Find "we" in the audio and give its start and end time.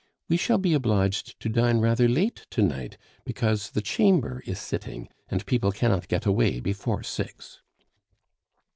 0.27-0.35